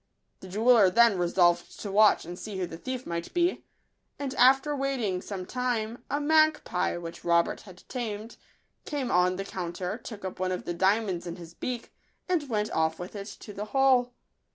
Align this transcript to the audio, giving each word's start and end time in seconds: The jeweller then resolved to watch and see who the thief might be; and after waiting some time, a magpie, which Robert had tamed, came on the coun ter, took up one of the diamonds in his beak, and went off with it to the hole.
The 0.39 0.47
jeweller 0.47 0.89
then 0.89 1.19
resolved 1.19 1.79
to 1.81 1.91
watch 1.91 2.25
and 2.25 2.39
see 2.39 2.57
who 2.57 2.65
the 2.65 2.79
thief 2.79 3.05
might 3.05 3.31
be; 3.35 3.63
and 4.17 4.33
after 4.33 4.75
waiting 4.75 5.21
some 5.21 5.45
time, 5.45 6.03
a 6.09 6.19
magpie, 6.19 6.97
which 6.97 7.23
Robert 7.23 7.61
had 7.61 7.83
tamed, 7.87 8.35
came 8.83 9.11
on 9.11 9.35
the 9.35 9.45
coun 9.45 9.73
ter, 9.73 9.99
took 9.99 10.25
up 10.25 10.39
one 10.39 10.51
of 10.51 10.65
the 10.65 10.73
diamonds 10.73 11.27
in 11.27 11.35
his 11.35 11.53
beak, 11.53 11.93
and 12.27 12.49
went 12.49 12.71
off 12.71 12.97
with 12.97 13.15
it 13.15 13.27
to 13.41 13.53
the 13.53 13.65
hole. 13.65 14.11